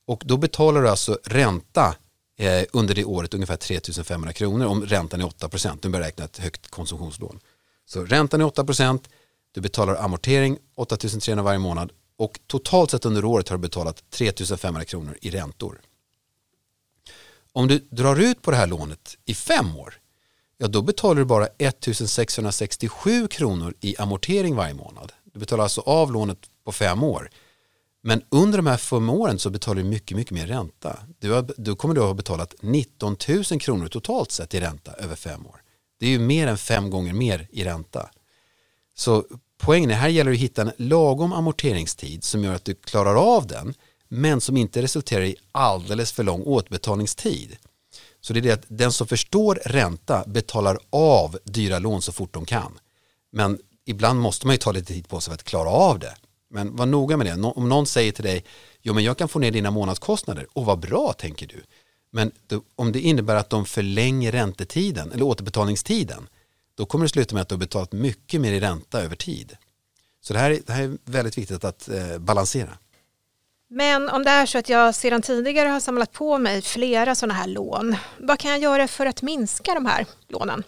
Och 0.05 0.23
då 0.25 0.37
betalar 0.37 0.81
du 0.81 0.89
alltså 0.89 1.19
ränta 1.23 1.95
eh, 2.37 2.63
under 2.73 2.95
det 2.95 3.05
året 3.05 3.33
ungefär 3.33 3.55
3 3.55 3.79
500 4.03 4.33
kronor 4.33 4.65
om 4.65 4.85
räntan 4.85 5.21
är 5.21 5.25
8 5.25 5.49
procent. 5.49 5.83
Nu 5.83 5.89
börjar 5.89 6.05
räkna 6.05 6.25
ett 6.25 6.37
högt 6.37 6.67
konsumtionslån. 6.67 7.39
Så 7.85 8.05
räntan 8.05 8.41
är 8.41 8.45
8 8.45 8.65
procent, 8.65 9.09
du 9.51 9.61
betalar 9.61 9.95
amortering 9.95 10.57
8 10.75 10.97
300 10.97 11.43
varje 11.43 11.59
månad 11.59 11.91
och 12.17 12.39
totalt 12.47 12.91
sett 12.91 13.05
under 13.05 13.25
året 13.25 13.49
har 13.49 13.57
du 13.57 13.61
betalat 13.61 14.03
3 14.09 14.31
500 14.57 14.85
kronor 14.85 15.17
i 15.21 15.29
räntor. 15.29 15.81
Om 17.51 17.67
du 17.67 17.79
drar 17.89 18.15
ut 18.15 18.41
på 18.41 18.51
det 18.51 18.57
här 18.57 18.67
lånet 18.67 19.17
i 19.25 19.33
fem 19.33 19.75
år, 19.75 19.93
ja 20.57 20.67
då 20.67 20.81
betalar 20.81 21.15
du 21.15 21.25
bara 21.25 21.47
1 21.57 21.87
667 22.07 23.27
kronor 23.27 23.73
i 23.81 23.97
amortering 23.97 24.55
varje 24.55 24.73
månad. 24.73 25.11
Du 25.23 25.39
betalar 25.39 25.63
alltså 25.63 25.81
av 25.81 26.11
lånet 26.11 26.37
på 26.65 26.71
fem 26.71 27.03
år. 27.03 27.29
Men 28.07 28.21
under 28.29 28.57
de 28.57 28.67
här 28.67 28.77
fem 28.77 29.09
åren 29.09 29.39
så 29.39 29.49
betalar 29.49 29.81
du 29.81 29.89
mycket, 29.89 30.17
mycket 30.17 30.33
mer 30.33 30.47
ränta. 30.47 30.99
Du 31.19 31.31
har, 31.31 31.53
då 31.57 31.75
kommer 31.75 31.95
du 31.95 32.01
att 32.01 32.07
ha 32.07 32.13
betalat 32.13 32.55
19 32.61 33.17
000 33.51 33.59
kronor 33.59 33.87
totalt 33.87 34.31
sett 34.31 34.53
i 34.53 34.59
ränta 34.59 34.93
över 34.93 35.15
fem 35.15 35.47
år. 35.47 35.61
Det 35.99 36.05
är 36.05 36.09
ju 36.09 36.19
mer 36.19 36.47
än 36.47 36.57
fem 36.57 36.89
gånger 36.89 37.13
mer 37.13 37.47
i 37.51 37.63
ränta. 37.63 38.09
Så 38.95 39.25
poängen 39.57 39.91
är 39.91 39.95
här 39.95 40.09
gäller 40.09 40.31
det 40.31 40.37
att 40.37 40.41
hitta 40.41 40.61
en 40.61 40.71
lagom 40.77 41.33
amorteringstid 41.33 42.23
som 42.23 42.43
gör 42.43 42.55
att 42.55 42.65
du 42.65 42.75
klarar 42.75 43.15
av 43.15 43.47
den 43.47 43.73
men 44.07 44.41
som 44.41 44.57
inte 44.57 44.81
resulterar 44.81 45.23
i 45.23 45.35
alldeles 45.51 46.11
för 46.11 46.23
lång 46.23 46.43
återbetalningstid. 46.43 47.57
Så 48.21 48.33
det 48.33 48.39
är 48.39 48.41
det 48.41 48.51
att 48.51 48.65
den 48.67 48.91
som 48.91 49.07
förstår 49.07 49.59
ränta 49.65 50.23
betalar 50.27 50.79
av 50.89 51.37
dyra 51.43 51.79
lån 51.79 52.01
så 52.01 52.11
fort 52.11 52.33
de 52.33 52.45
kan. 52.45 52.79
Men 53.31 53.59
ibland 53.85 54.19
måste 54.19 54.47
man 54.47 54.53
ju 54.53 54.57
ta 54.57 54.71
lite 54.71 54.93
tid 54.93 55.07
på 55.07 55.21
sig 55.21 55.31
för 55.31 55.35
att 55.35 55.43
klara 55.43 55.69
av 55.69 55.99
det. 55.99 56.15
Men 56.55 56.75
var 56.75 56.85
noga 56.85 57.17
med 57.17 57.27
det. 57.27 57.33
Om 57.43 57.69
någon 57.69 57.85
säger 57.85 58.11
till 58.11 58.23
dig, 58.23 58.45
jo 58.81 58.93
men 58.93 59.03
jag 59.03 59.17
kan 59.17 59.27
få 59.27 59.39
ner 59.39 59.51
dina 59.51 59.71
månadskostnader, 59.71 60.47
och 60.53 60.65
vad 60.65 60.79
bra 60.79 61.13
tänker 61.13 61.47
du. 61.47 61.63
Men 62.11 62.31
om 62.75 62.91
det 62.91 62.99
innebär 62.99 63.35
att 63.35 63.49
de 63.49 63.65
förlänger 63.65 64.31
räntetiden 64.31 65.11
eller 65.11 65.23
återbetalningstiden, 65.23 66.27
då 66.75 66.85
kommer 66.85 67.05
det 67.05 67.09
sluta 67.09 67.35
med 67.35 67.41
att 67.41 67.49
du 67.49 67.55
har 67.55 67.59
betalat 67.59 67.91
mycket 67.91 68.41
mer 68.41 68.53
i 68.53 68.59
ränta 68.59 69.01
över 69.01 69.15
tid. 69.15 69.57
Så 70.21 70.33
det 70.33 70.39
här, 70.39 70.59
det 70.65 70.73
här 70.73 70.83
är 70.83 70.97
väldigt 71.05 71.37
viktigt 71.37 71.63
att 71.63 71.89
eh, 71.89 72.17
balansera. 72.17 72.77
Men 73.69 74.09
om 74.09 74.23
det 74.23 74.29
är 74.29 74.45
så 74.45 74.57
att 74.57 74.69
jag 74.69 74.95
sedan 74.95 75.21
tidigare 75.21 75.69
har 75.69 75.79
samlat 75.79 76.11
på 76.11 76.37
mig 76.37 76.61
flera 76.61 77.15
sådana 77.15 77.33
här 77.33 77.47
lån, 77.47 77.95
vad 78.19 78.39
kan 78.39 78.51
jag 78.51 78.59
göra 78.59 78.87
för 78.87 79.05
att 79.05 79.21
minska 79.21 79.73
de 79.73 79.85
här 79.85 80.05
lånen? 80.27 80.63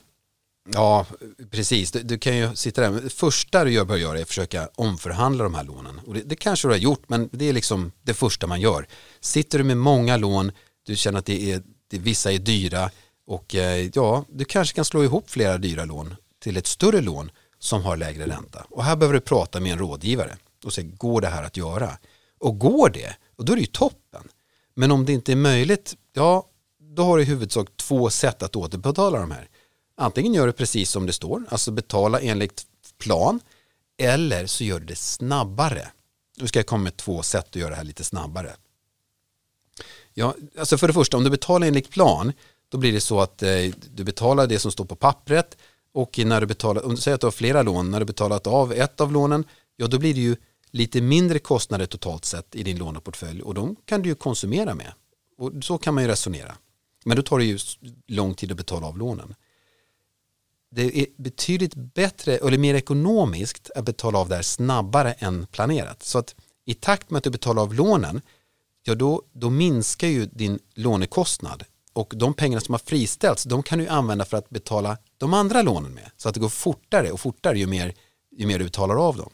Ja, 0.74 1.06
precis. 1.52 1.92
Du, 1.92 2.04
du, 2.04 2.18
kan 2.18 2.38
ju 2.38 2.56
sitta 2.56 2.82
där. 2.82 3.02
Det 3.02 3.10
första 3.10 3.64
du 3.64 3.72
gör, 3.72 3.86
bör 3.86 3.96
göra 3.96 4.18
är 4.18 4.22
att 4.22 4.28
försöka 4.28 4.70
omförhandla 4.76 5.44
de 5.44 5.54
här 5.54 5.64
lånen. 5.64 6.02
Och 6.06 6.14
det, 6.14 6.22
det, 6.22 6.36
kanske 6.36 6.68
du 6.68 6.72
har 6.72 6.80
gjort, 6.80 7.10
men 7.10 7.30
det 7.32 7.50
är 7.50 7.54
liksom 7.54 7.92
det 8.04 8.14
första 8.14 8.48
man 8.48 8.62
gör. 8.62 8.88
Sitter 9.20 9.58
du 9.58 9.64
med 9.64 9.78
många 9.78 10.18
lån, 10.18 10.52
du 10.86 10.96
känner 10.96 11.20
att 11.20 11.26
det 11.26 11.52
är, 11.52 11.62
det, 11.88 12.00
vissa 12.00 12.32
är 12.32 12.38
dyra 12.38 12.90
och 13.28 13.56
eh, 13.56 13.90
ja, 13.94 14.26
du 14.30 14.46
kanske 14.46 14.76
kan 14.76 14.86
slå 14.86 15.04
ihop 15.04 15.30
flera 15.30 15.58
dyra 15.58 15.86
lån 15.86 16.16
till 16.40 16.58
ett 16.58 16.68
större 16.68 17.02
lån 17.02 17.32
som 17.60 17.84
har 17.84 17.98
lägre 17.98 18.28
ränta. 18.28 18.66
Och 18.70 18.84
här 18.84 18.96
behöver 18.96 19.14
du 19.14 19.20
prata 19.20 19.60
med 19.60 19.72
en 19.72 19.78
rådgivare 19.78 20.38
och 20.66 20.74
se, 20.74 20.84
går 20.84 21.22
det 21.22 21.28
här 21.28 21.44
att 21.44 21.58
göra? 21.58 21.98
Och 22.40 22.60
går 22.60 22.90
det, 22.90 23.16
och 23.38 23.46
då 23.46 23.54
är 23.54 23.58
det 23.58 23.62
ju 23.62 23.68
toppen. 23.68 24.24
Men 24.76 24.92
om 24.92 25.06
det 25.06 25.14
inte 25.14 25.32
är 25.32 25.36
möjligt, 25.36 25.96
ja, 26.14 26.48
då 26.80 27.04
har 27.04 27.18
du 27.18 27.24
i 27.24 27.26
huvudsak 27.26 27.68
två 27.76 28.10
sätt 28.10 28.44
att 28.44 28.56
återbetala 28.56 29.20
de 29.20 29.32
här. 29.32 29.50
Antingen 29.98 30.34
gör 30.34 30.48
du 30.48 30.54
precis 30.54 30.92
som 30.92 31.06
det 31.06 31.14
står, 31.14 31.44
alltså 31.50 31.72
betala 31.72 32.20
enligt 32.20 32.66
plan, 32.98 33.40
eller 33.98 34.46
så 34.46 34.64
gör 34.64 34.80
du 34.80 34.86
det 34.86 34.96
snabbare. 34.96 35.88
Nu 36.38 36.48
ska 36.48 36.60
jag 36.60 36.66
komma 36.66 36.84
med 36.84 36.98
två 36.98 37.24
sätt 37.24 37.46
att 37.50 37.56
göra 37.56 37.70
det 37.70 37.76
här 37.76 37.84
lite 37.84 38.04
snabbare. 38.04 38.56
Ja, 40.14 40.36
alltså 40.60 40.78
för 40.78 40.88
det 40.88 40.94
första, 40.94 41.18
om 41.18 41.24
du 41.24 41.30
betalar 41.30 41.68
enligt 41.68 41.90
plan, 41.90 42.34
då 42.70 42.78
blir 42.78 42.94
det 42.94 43.02
så 43.02 43.20
att 43.20 43.44
eh, 43.44 43.50
du 43.94 44.04
betalar 44.04 44.48
det 44.48 44.60
som 44.60 44.72
står 44.72 44.86
på 44.86 44.96
pappret 44.96 45.58
och 45.94 46.20
när 46.26 46.42
du 46.42 46.48
betalar, 46.48 46.86
om 46.86 46.96
du 46.96 47.02
säger 47.02 47.16
att 47.16 47.22
du 47.22 47.28
har 47.28 47.32
flera 47.32 47.62
lån, 47.62 47.92
när 47.92 48.00
du 48.00 48.06
betalat 48.06 48.48
av 48.48 48.74
ett 48.74 49.02
av 49.02 49.12
lånen, 49.12 49.46
ja 49.76 49.88
då 49.88 50.00
blir 50.00 50.14
det 50.14 50.20
ju 50.20 50.36
lite 50.72 51.02
mindre 51.02 51.40
kostnader 51.40 51.86
totalt 51.86 52.26
sett 52.26 52.56
i 52.56 52.64
din 52.64 52.78
låneportfölj 52.78 53.42
och 53.42 53.54
de 53.54 53.76
kan 53.86 54.02
du 54.02 54.10
ju 54.10 54.16
konsumera 54.16 54.76
med. 54.76 54.94
Och 55.38 55.52
så 55.62 55.78
kan 55.78 55.94
man 55.94 56.04
ju 56.04 56.10
resonera. 56.10 56.56
Men 57.06 57.18
då 57.18 57.24
tar 57.24 57.40
det 57.40 57.46
ju 57.46 57.60
lång 58.08 58.34
tid 58.34 58.52
att 58.52 58.58
betala 58.58 58.88
av 58.88 58.98
lånen 58.98 59.36
det 60.78 61.00
är 61.00 61.06
betydligt 61.18 61.76
bättre 61.76 62.38
eller 62.38 62.58
mer 62.58 62.76
ekonomiskt 62.76 63.72
att 63.76 63.86
betala 63.86 64.20
av 64.20 64.30
det 64.30 64.36
här 64.36 64.42
snabbare 64.42 65.14
än 65.14 65.46
planerat. 65.46 66.04
Så 66.04 66.20
att 66.20 66.36
i 66.66 66.74
takt 66.74 67.10
med 67.10 67.18
att 67.18 67.24
du 67.24 67.30
betalar 67.30 67.62
av 67.62 67.74
lånen, 67.74 68.22
ja 68.84 68.96
då, 68.96 69.22
då 69.34 69.50
minskar 69.50 70.08
ju 70.08 70.26
din 70.26 70.60
lånekostnad 70.76 71.64
och 71.94 72.14
de 72.16 72.34
pengarna 72.34 72.62
som 72.62 72.74
har 72.74 72.80
friställts, 72.80 73.44
de 73.44 73.64
kan 73.64 73.80
du 73.80 73.88
använda 73.88 74.26
för 74.26 74.38
att 74.38 74.50
betala 74.50 74.98
de 75.18 75.34
andra 75.34 75.62
lånen 75.62 75.92
med. 75.92 76.12
Så 76.18 76.30
att 76.30 76.34
det 76.34 76.40
går 76.40 76.50
fortare 76.50 77.12
och 77.12 77.20
fortare 77.20 77.60
ju 77.60 77.68
mer, 77.68 77.94
ju 78.38 78.48
mer 78.48 78.60
du 78.60 78.66
betalar 78.66 79.08
av 79.08 79.18
dem. 79.18 79.30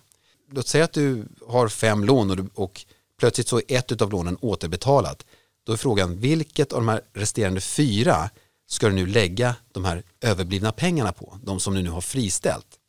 Låt 0.51 0.67
säga 0.67 0.83
att 0.83 0.93
du 0.93 1.27
har 1.47 1.67
fem 1.67 2.03
lån 2.03 2.29
och, 2.29 2.37
du, 2.37 2.49
och 2.53 2.85
plötsligt 3.19 3.47
så 3.47 3.57
är 3.57 3.63
ett 3.67 4.01
av 4.01 4.11
lånen 4.11 4.37
återbetalat. 4.41 5.25
Då 5.65 5.73
är 5.73 5.77
frågan 5.77 6.19
vilket 6.19 6.73
av 6.73 6.79
de 6.79 6.87
här 6.87 7.01
resterande 7.13 7.61
fyra 7.61 8.29
ska 8.67 8.87
du 8.87 8.93
nu 8.93 9.05
lägga 9.05 9.55
de 9.71 9.85
här 9.85 10.03
överblivna 10.21 10.71
pengarna 10.71 11.11
på, 11.11 11.39
de 11.43 11.59
som 11.59 11.73
du 11.73 11.81
nu 11.81 11.89
har 11.89 12.01
friställt. 12.01 12.79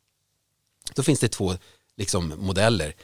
Då 0.95 1.03
finns 1.03 1.19
det 1.19 1.27
två 1.27 1.53
liksom, 1.97 2.33
modeller. 2.37 2.95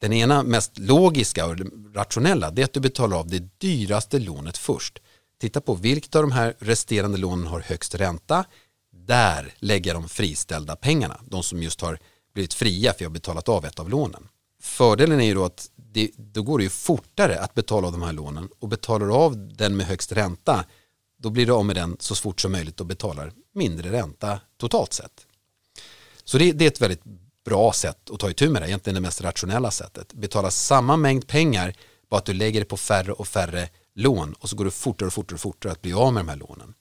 Den 0.00 0.12
ena 0.12 0.42
mest 0.42 0.78
logiska 0.78 1.46
och 1.46 1.56
rationella 1.94 2.50
det 2.50 2.62
är 2.62 2.64
att 2.64 2.72
du 2.72 2.80
betalar 2.80 3.16
av 3.16 3.28
det 3.28 3.60
dyraste 3.60 4.18
lånet 4.18 4.58
först. 4.58 4.98
Titta 5.40 5.60
på 5.60 5.74
vilket 5.74 6.14
av 6.14 6.22
de 6.22 6.32
här 6.32 6.56
resterande 6.58 7.18
lånen 7.18 7.46
har 7.46 7.60
högst 7.60 7.94
ränta. 7.94 8.44
Där 8.92 9.54
lägger 9.58 9.94
de 9.94 10.08
friställda 10.08 10.76
pengarna, 10.76 11.20
de 11.24 11.42
som 11.42 11.62
just 11.62 11.80
har 11.80 11.98
blivit 12.34 12.54
fria 12.54 12.92
för 12.92 13.04
jag 13.04 13.10
har 13.10 13.14
betalat 13.14 13.48
av 13.48 13.64
ett 13.64 13.78
av 13.78 13.90
lånen. 13.90 14.28
Fördelen 14.62 15.20
är 15.20 15.24
ju 15.24 15.34
då 15.34 15.44
att 15.44 15.70
det, 15.76 16.10
då 16.16 16.42
går 16.42 16.58
det 16.58 16.64
ju 16.64 16.70
fortare 16.70 17.40
att 17.40 17.54
betala 17.54 17.86
av 17.86 17.92
de 17.92 18.02
här 18.02 18.12
lånen 18.12 18.48
och 18.58 18.68
betalar 18.68 19.24
av 19.24 19.54
den 19.56 19.76
med 19.76 19.86
högst 19.86 20.12
ränta 20.12 20.64
då 21.24 21.30
blir 21.30 21.46
du 21.46 21.52
av 21.52 21.64
med 21.64 21.76
den 21.76 21.96
så 22.00 22.14
fort 22.14 22.40
som 22.40 22.52
möjligt 22.52 22.80
och 22.80 22.86
betalar 22.86 23.32
mindre 23.54 23.92
ränta 23.92 24.40
totalt 24.56 24.92
sett. 24.92 25.26
Så 26.24 26.38
det, 26.38 26.52
det 26.52 26.64
är 26.64 26.68
ett 26.68 26.80
väldigt 26.80 27.02
bra 27.44 27.72
sätt 27.72 28.10
att 28.10 28.20
ta 28.20 28.30
itu 28.30 28.48
med 28.48 28.62
det, 28.62 28.68
egentligen 28.68 28.94
det 28.94 29.00
mest 29.00 29.20
rationella 29.20 29.70
sättet. 29.70 30.12
Betala 30.12 30.50
samma 30.50 30.96
mängd 30.96 31.26
pengar, 31.26 31.74
bara 32.10 32.18
att 32.18 32.24
du 32.24 32.32
lägger 32.32 32.60
det 32.60 32.66
på 32.66 32.76
färre 32.76 33.12
och 33.12 33.28
färre 33.28 33.68
lån 33.94 34.32
och 34.32 34.48
så 34.48 34.56
går 34.56 34.64
det 34.64 34.70
fortare 34.70 35.06
och 35.06 35.12
fortare 35.12 35.34
och 35.34 35.40
fortare 35.40 35.72
att 35.72 35.82
bli 35.82 35.92
av 35.92 36.12
med 36.12 36.20
de 36.20 36.28
här 36.28 36.36
lånen. 36.36 36.74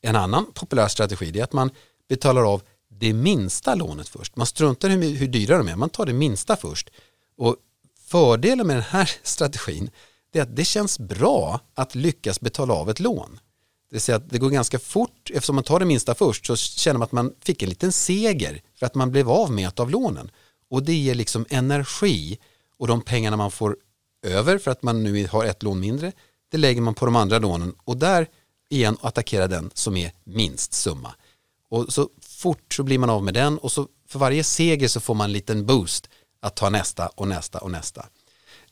En 0.00 0.16
annan 0.16 0.52
populär 0.54 0.88
strategi 0.88 1.38
är 1.38 1.44
att 1.44 1.52
man 1.52 1.70
betalar 2.08 2.52
av 2.52 2.62
det 2.88 3.12
minsta 3.12 3.74
lånet 3.74 4.08
först. 4.08 4.36
Man 4.36 4.46
struntar 4.46 4.90
i 4.90 4.92
hur, 4.92 5.14
hur 5.14 5.28
dyra 5.28 5.58
de 5.58 5.68
är, 5.68 5.76
man 5.76 5.90
tar 5.90 6.06
det 6.06 6.12
minsta 6.12 6.56
först. 6.56 6.90
Och 7.36 7.56
fördelen 8.06 8.66
med 8.66 8.76
den 8.76 8.82
här 8.82 9.10
strategin 9.22 9.90
det 10.32 10.38
är 10.38 10.42
att 10.42 10.56
det 10.56 10.64
känns 10.64 10.98
bra 10.98 11.60
att 11.74 11.94
lyckas 11.94 12.40
betala 12.40 12.74
av 12.74 12.90
ett 12.90 13.00
lån. 13.00 13.40
Det 13.90 13.94
vill 13.94 14.00
säga 14.00 14.16
att 14.16 14.30
det 14.30 14.38
går 14.38 14.50
ganska 14.50 14.78
fort, 14.78 15.30
eftersom 15.34 15.54
man 15.54 15.64
tar 15.64 15.80
det 15.80 15.86
minsta 15.86 16.14
först 16.14 16.46
så 16.46 16.56
känner 16.56 16.98
man 16.98 17.06
att 17.06 17.12
man 17.12 17.34
fick 17.44 17.62
en 17.62 17.68
liten 17.68 17.92
seger 17.92 18.62
för 18.78 18.86
att 18.86 18.94
man 18.94 19.10
blev 19.10 19.30
av 19.30 19.52
med 19.52 19.68
ett 19.68 19.80
av 19.80 19.90
lånen. 19.90 20.30
Och 20.70 20.82
det 20.82 20.94
ger 20.94 21.14
liksom 21.14 21.46
energi 21.48 22.38
och 22.78 22.86
de 22.86 23.00
pengarna 23.00 23.36
man 23.36 23.50
får 23.50 23.76
över 24.22 24.58
för 24.58 24.70
att 24.70 24.82
man 24.82 25.02
nu 25.02 25.26
har 25.26 25.44
ett 25.44 25.62
lån 25.62 25.80
mindre, 25.80 26.12
det 26.50 26.58
lägger 26.58 26.80
man 26.80 26.94
på 26.94 27.04
de 27.04 27.16
andra 27.16 27.38
lånen 27.38 27.74
och 27.84 27.96
där 27.96 28.28
igen 28.68 28.96
attackera 29.00 29.48
den 29.48 29.70
som 29.74 29.96
är 29.96 30.12
minst 30.24 30.72
summa. 30.72 31.14
Och 31.70 31.92
så 31.92 32.08
fort 32.20 32.74
så 32.74 32.82
blir 32.82 32.98
man 32.98 33.10
av 33.10 33.24
med 33.24 33.34
den 33.34 33.58
och 33.58 33.72
så 33.72 33.88
för 34.08 34.18
varje 34.18 34.44
seger 34.44 34.88
så 34.88 35.00
får 35.00 35.14
man 35.14 35.24
en 35.24 35.32
liten 35.32 35.66
boost 35.66 36.08
att 36.40 36.56
ta 36.56 36.70
nästa 36.70 37.06
och 37.06 37.28
nästa 37.28 37.58
och 37.58 37.70
nästa. 37.70 38.06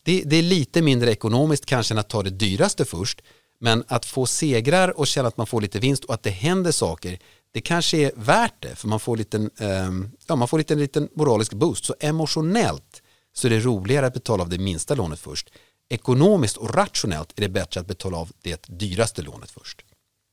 Det, 0.06 0.22
det, 0.26 0.36
är 0.36 0.42
lite 0.42 0.82
mindre 0.82 1.10
ekonomiskt 1.10 1.66
kanske 1.66 1.94
än 1.94 1.98
att 1.98 2.08
ta 2.08 2.22
det 2.22 2.30
dyraste 2.30 2.84
först 2.84 3.22
men 3.60 3.84
att 3.88 4.06
få 4.06 4.26
segrar 4.26 4.98
och 4.98 5.06
känna 5.06 5.28
att 5.28 5.36
man 5.36 5.46
får 5.46 5.60
lite 5.60 5.78
vinst 5.78 6.04
och 6.04 6.14
att 6.14 6.22
det 6.22 6.30
händer 6.30 6.72
saker 6.72 7.18
det 7.52 7.60
kanske 7.60 7.96
är 7.98 8.12
värt 8.16 8.62
det 8.62 8.76
för 8.76 8.88
man 8.88 9.00
får, 9.00 9.16
liten, 9.16 9.50
eh, 9.60 9.90
ja, 10.26 10.36
man 10.36 10.48
får 10.48 10.58
lite, 10.58 10.74
en 10.74 10.80
liten 10.80 11.08
moralisk 11.14 11.52
boost 11.52 11.84
så 11.84 11.94
emotionellt 12.00 13.02
så 13.32 13.46
är 13.46 13.50
det 13.50 13.60
roligare 13.60 14.06
att 14.06 14.14
betala 14.14 14.42
av 14.42 14.48
det 14.48 14.58
minsta 14.58 14.94
lånet 14.94 15.18
först. 15.18 15.50
Ekonomiskt 15.88 16.56
och 16.56 16.74
rationellt 16.74 17.32
är 17.36 17.42
det 17.42 17.48
bättre 17.48 17.80
att 17.80 17.86
betala 17.86 18.16
av 18.16 18.32
det 18.42 18.64
dyraste 18.68 19.22
lånet 19.22 19.50
först. 19.50 19.84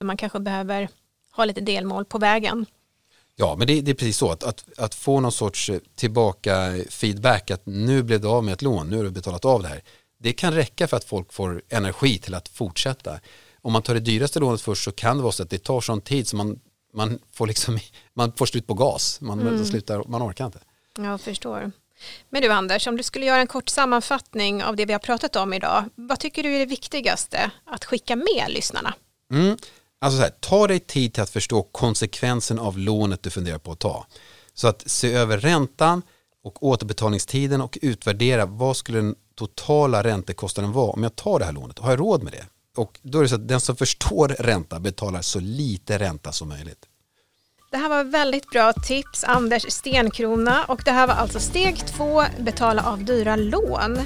Man 0.04 0.18
kanske 0.18 0.40
behöver 0.40 0.90
ha 1.32 1.46
lite 1.46 1.62
delmål 1.62 2.06
på 2.06 2.18
vägen. 2.18 2.66
Ja, 3.36 3.56
men 3.58 3.68
det, 3.68 3.82
det, 3.82 3.92
är 3.92 3.96
precis 3.96 4.18
så 4.18 4.32
att, 4.32 4.44
att, 4.44 4.66
att, 4.78 4.96
få 4.96 5.20
någon 5.20 5.32
sorts 5.32 5.70
eh, 5.70 5.80
tillbaka 5.96 6.76
feedback 6.90 7.52
att 7.52 7.66
nu 7.66 8.04
blev 8.04 8.22
du 8.22 8.28
av 8.28 8.44
med 8.44 8.54
ett 8.54 8.62
lån, 8.62 8.90
nu 8.90 8.98
har 8.98 9.04
du 9.04 9.10
betalat 9.10 9.46
av 9.46 9.62
det 9.62 9.68
här. 9.68 9.82
Det 10.20 10.34
kan 10.34 10.54
räcka 10.54 10.88
för 10.88 10.98
att 10.98 11.04
folk 11.04 11.34
får 11.34 11.62
energi 11.70 12.20
till 12.20 12.34
att 12.34 12.50
fortsätta. 12.50 13.20
Om 13.62 13.74
man 13.74 13.82
tar 13.82 13.94
det 13.94 14.00
dyraste 14.00 14.40
lånet 14.40 14.62
först 14.62 14.84
så 14.84 14.92
kan 14.92 15.18
det 15.18 15.24
vara 15.24 15.32
så 15.32 15.44
att 15.44 15.50
det 15.50 15.64
tar 15.64 15.82
sån 15.82 16.02
tid 16.02 16.28
så 16.28 16.36
man, 16.36 16.60
man, 16.94 17.20
får, 17.34 17.48
liksom, 17.48 17.80
man 18.14 18.34
får 18.34 18.46
slut 18.46 18.68
på 18.68 18.74
gas, 18.74 19.22
man, 19.22 19.42
mm. 19.42 19.66
slutar, 19.66 20.04
man 20.08 20.24
orkar 20.24 20.46
inte. 20.46 20.60
Jag 20.98 21.22
förstår. 21.22 21.72
Men 22.30 22.42
du 22.42 22.50
Anders, 22.50 22.88
om 22.88 22.98
du 22.98 23.04
skulle 23.04 23.26
göra 23.26 23.40
en 23.42 23.48
kort 23.48 23.70
sammanfattning 23.70 24.64
av 24.64 24.76
det 24.76 24.86
vi 24.86 24.94
har 24.94 25.00
pratat 25.00 25.36
om 25.36 25.54
idag, 25.54 25.90
vad 25.96 26.20
tycker 26.20 26.44
du 26.44 26.56
är 26.56 26.60
det 26.60 26.66
viktigaste 26.66 27.52
att 27.66 27.86
skicka 27.86 28.16
med 28.16 28.46
lyssnarna? 28.50 28.94
Mm. 29.32 29.58
Alltså 30.04 30.18
så 30.18 30.24
här, 30.24 30.34
ta 30.40 30.68
dig 30.68 30.80
tid 30.80 31.14
till 31.14 31.24
att 31.24 31.30
förstå 31.30 31.64
konsekvensen 31.64 32.60
av 32.60 32.78
lånet 32.78 33.24
du 33.24 33.30
funderar 33.30 33.58
på 33.58 33.72
att 33.72 33.80
ta. 33.80 34.08
Så 34.54 34.68
att 34.68 34.84
se 34.86 35.14
över 35.14 35.38
räntan 35.38 36.02
och 36.44 36.64
återbetalningstiden 36.64 37.62
och 37.62 37.78
utvärdera 37.82 38.46
vad 38.46 38.78
skulle 38.78 38.98
den 38.98 39.16
totala 39.36 40.04
räntekostnaden 40.04 40.72
vara 40.72 40.92
om 40.92 41.04
jag 41.04 41.16
tar 41.16 41.40
det 41.40 41.46
här 41.46 41.52
lånet. 41.52 41.80
Har 41.80 41.90
jag 41.90 42.00
råd 42.00 42.24
med 42.24 42.34
det? 42.34 42.46
Och 42.78 43.00
då 43.02 43.18
är 43.18 43.24
det 43.24 43.30
så 43.30 43.36
att 43.36 43.48
den 43.48 43.62
som 43.62 43.76
förstår 43.76 44.28
ränta 44.28 44.80
betalar 44.80 45.22
så 45.22 45.40
lite 45.40 46.00
ränta 46.00 46.32
som 46.32 46.50
möjligt. 46.50 46.86
Det 47.72 47.78
här 47.78 47.90
var 47.90 48.04
väldigt 48.04 48.50
bra 48.50 48.74
tips, 48.74 49.24
Anders 49.24 49.66
Stenkrona. 49.70 50.66
Och 50.66 50.82
det 50.86 50.92
här 50.92 51.08
var 51.08 51.14
alltså 51.14 51.40
steg 51.40 51.88
två, 51.88 52.24
betala 52.40 52.84
av 52.84 53.04
dyra 53.04 53.36
lån. 53.36 54.00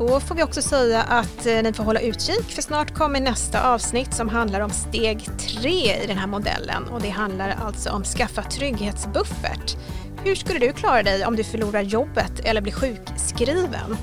Då 0.00 0.20
får 0.20 0.34
vi 0.34 0.42
också 0.42 0.62
säga 0.62 1.02
att 1.02 1.46
eh, 1.46 1.62
ni 1.62 1.72
får 1.72 1.84
hålla 1.84 2.00
utkik 2.00 2.50
för 2.50 2.62
snart 2.62 2.94
kommer 2.94 3.20
nästa 3.20 3.72
avsnitt 3.74 4.14
som 4.14 4.28
handlar 4.28 4.60
om 4.60 4.70
steg 4.70 5.28
tre 5.38 6.02
i 6.02 6.06
den 6.06 6.18
här 6.18 6.26
modellen 6.26 6.88
och 6.88 7.00
det 7.00 7.08
handlar 7.08 7.56
alltså 7.66 7.90
om 7.90 8.04
skaffa 8.04 8.42
trygghetsbuffert. 8.42 9.76
Hur 10.24 10.34
skulle 10.34 10.58
du 10.58 10.72
klara 10.72 11.02
dig 11.02 11.26
om 11.26 11.36
du 11.36 11.44
förlorar 11.44 11.82
jobbet 11.82 12.40
eller 12.44 12.60
blir 12.60 12.72
sjukskriven? 12.72 13.96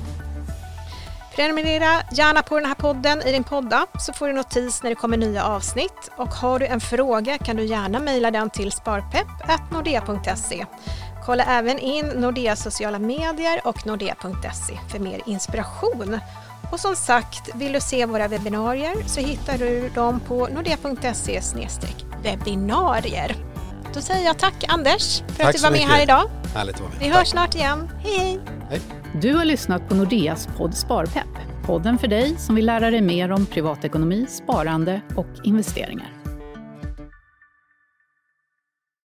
Prenumerera 1.34 2.02
gärna 2.12 2.42
på 2.42 2.54
den 2.54 2.66
här 2.66 2.74
podden 2.74 3.22
i 3.22 3.32
din 3.32 3.44
podda 3.44 3.86
så 3.98 4.12
får 4.12 4.26
du 4.26 4.32
notis 4.32 4.82
när 4.82 4.90
det 4.90 4.96
kommer 4.96 5.16
nya 5.16 5.44
avsnitt 5.44 6.10
och 6.16 6.28
har 6.28 6.58
du 6.58 6.66
en 6.66 6.80
fråga 6.80 7.38
kan 7.38 7.56
du 7.56 7.64
gärna 7.64 7.98
mejla 7.98 8.30
den 8.30 8.50
till 8.50 8.72
sparpepp.nordea.se. 8.72 10.66
Kolla 11.24 11.44
även 11.44 11.78
in 11.78 12.06
Nordeas 12.06 12.62
sociala 12.62 12.98
medier 12.98 13.60
och 13.64 13.86
nordea.se 13.86 14.78
för 14.88 14.98
mer 14.98 15.20
inspiration. 15.26 16.18
Och 16.72 16.80
som 16.80 16.96
sagt, 16.96 17.54
vill 17.54 17.72
du 17.72 17.80
se 17.80 18.06
våra 18.06 18.28
webbinarier 18.28 18.94
så 19.06 19.20
hittar 19.20 19.58
du 19.58 19.88
dem 19.88 20.20
på 20.20 20.48
nordea.se 20.48 21.40
webbinarier. 22.22 23.36
Då 23.94 24.00
säger 24.00 24.26
jag 24.26 24.38
tack 24.38 24.64
Anders 24.68 25.18
för 25.28 25.36
tack 25.36 25.46
att 25.46 25.52
du 25.54 25.62
var 25.62 25.70
med 25.70 25.80
mycket. 25.80 25.92
här 25.92 26.02
idag. 26.02 26.30
Härligt 26.54 26.74
att 26.74 26.80
vara 26.80 26.90
med. 26.90 26.98
Vi 27.00 27.08
hörs 27.08 27.28
snart 27.28 27.54
igen. 27.54 27.90
Hej 28.02 28.18
hej! 28.18 28.40
hej. 28.70 28.80
Du 29.20 29.34
har 29.34 29.44
lyssnat 29.44 29.88
på 29.88 29.94
Nordeas 29.94 30.48
podd 30.56 30.74
Sparpepp. 30.74 31.28
Podden 31.66 31.98
för 31.98 32.08
dig 32.08 32.36
som 32.38 32.54
vill 32.54 32.66
lära 32.66 32.90
dig 32.90 33.00
mer 33.00 33.32
om 33.32 33.46
privatekonomi, 33.46 34.26
sparande 34.28 35.00
och 35.16 35.26
investeringar. 35.44 36.17